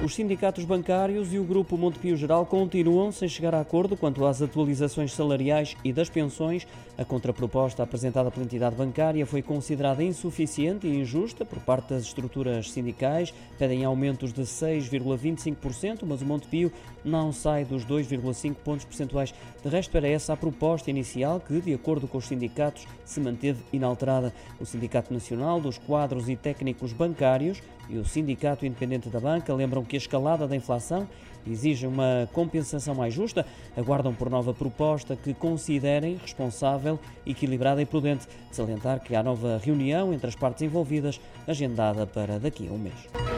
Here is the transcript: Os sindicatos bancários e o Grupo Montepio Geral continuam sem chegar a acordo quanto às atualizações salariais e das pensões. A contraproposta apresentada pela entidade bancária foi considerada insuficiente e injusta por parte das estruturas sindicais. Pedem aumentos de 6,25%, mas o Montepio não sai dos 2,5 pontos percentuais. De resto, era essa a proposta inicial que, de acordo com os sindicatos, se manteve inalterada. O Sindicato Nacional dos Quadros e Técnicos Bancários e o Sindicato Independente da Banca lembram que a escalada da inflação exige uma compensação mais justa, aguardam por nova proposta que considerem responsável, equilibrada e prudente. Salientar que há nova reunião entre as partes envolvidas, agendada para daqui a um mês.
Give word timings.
Os 0.00 0.14
sindicatos 0.14 0.64
bancários 0.64 1.34
e 1.34 1.40
o 1.40 1.44
Grupo 1.44 1.76
Montepio 1.76 2.16
Geral 2.16 2.46
continuam 2.46 3.10
sem 3.10 3.28
chegar 3.28 3.52
a 3.52 3.60
acordo 3.60 3.96
quanto 3.96 4.24
às 4.24 4.40
atualizações 4.40 5.12
salariais 5.12 5.76
e 5.82 5.92
das 5.92 6.08
pensões. 6.08 6.68
A 6.96 7.04
contraproposta 7.04 7.82
apresentada 7.82 8.30
pela 8.30 8.44
entidade 8.44 8.76
bancária 8.76 9.26
foi 9.26 9.42
considerada 9.42 10.04
insuficiente 10.04 10.86
e 10.86 11.00
injusta 11.00 11.44
por 11.44 11.58
parte 11.58 11.88
das 11.90 12.04
estruturas 12.04 12.70
sindicais. 12.70 13.34
Pedem 13.58 13.84
aumentos 13.84 14.32
de 14.32 14.42
6,25%, 14.42 16.04
mas 16.06 16.22
o 16.22 16.26
Montepio 16.26 16.72
não 17.04 17.32
sai 17.32 17.64
dos 17.64 17.84
2,5 17.84 18.54
pontos 18.54 18.84
percentuais. 18.84 19.34
De 19.60 19.68
resto, 19.68 19.96
era 19.96 20.06
essa 20.06 20.32
a 20.32 20.36
proposta 20.36 20.90
inicial 20.90 21.40
que, 21.40 21.60
de 21.60 21.74
acordo 21.74 22.06
com 22.06 22.18
os 22.18 22.28
sindicatos, 22.28 22.86
se 23.04 23.18
manteve 23.18 23.64
inalterada. 23.72 24.32
O 24.60 24.64
Sindicato 24.64 25.12
Nacional 25.12 25.60
dos 25.60 25.76
Quadros 25.76 26.28
e 26.28 26.36
Técnicos 26.36 26.92
Bancários 26.92 27.60
e 27.88 27.96
o 27.96 28.04
Sindicato 28.04 28.66
Independente 28.66 29.08
da 29.08 29.18
Banca 29.18 29.54
lembram 29.54 29.84
que 29.88 29.96
a 29.96 29.98
escalada 29.98 30.46
da 30.46 30.54
inflação 30.54 31.08
exige 31.46 31.86
uma 31.86 32.28
compensação 32.32 32.94
mais 32.94 33.14
justa, 33.14 33.46
aguardam 33.76 34.14
por 34.14 34.28
nova 34.28 34.52
proposta 34.52 35.16
que 35.16 35.32
considerem 35.32 36.16
responsável, 36.16 36.98
equilibrada 37.26 37.80
e 37.80 37.86
prudente. 37.86 38.26
Salientar 38.52 39.00
que 39.00 39.16
há 39.16 39.22
nova 39.22 39.60
reunião 39.62 40.12
entre 40.12 40.28
as 40.28 40.36
partes 40.36 40.62
envolvidas, 40.62 41.20
agendada 41.46 42.06
para 42.06 42.38
daqui 42.38 42.68
a 42.68 42.72
um 42.72 42.78
mês. 42.78 43.37